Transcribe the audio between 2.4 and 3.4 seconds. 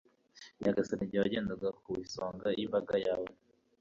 y'imbaga yawe